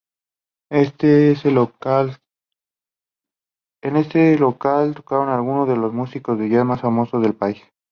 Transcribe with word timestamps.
En 0.71 0.79
este 0.87 1.51
local 1.51 2.17
tocaron 4.95 5.29
algunos 5.29 5.69
de 5.69 5.77
los 5.77 5.93
músicos 5.93 6.39
de 6.39 6.49
jazz 6.49 6.65
más 6.65 6.81
famosos 6.81 7.21
del 7.21 7.35
país. 7.35 7.61